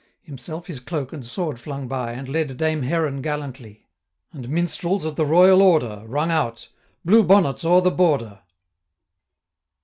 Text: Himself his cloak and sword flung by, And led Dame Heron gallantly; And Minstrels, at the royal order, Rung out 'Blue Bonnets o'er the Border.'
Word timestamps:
Himself 0.23 0.65
his 0.65 0.79
cloak 0.79 1.13
and 1.13 1.23
sword 1.23 1.59
flung 1.59 1.87
by, 1.87 2.13
And 2.13 2.27
led 2.27 2.57
Dame 2.57 2.81
Heron 2.81 3.21
gallantly; 3.21 3.85
And 4.33 4.49
Minstrels, 4.49 5.05
at 5.05 5.15
the 5.15 5.27
royal 5.27 5.61
order, 5.61 6.01
Rung 6.07 6.31
out 6.31 6.69
'Blue 7.05 7.21
Bonnets 7.23 7.63
o'er 7.63 7.81
the 7.81 7.91
Border.' 7.91 8.39